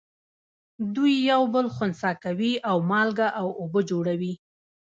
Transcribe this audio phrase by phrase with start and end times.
[0.95, 4.33] دوی یو بل خنثی کوي او مالګه او اوبه جوړوي.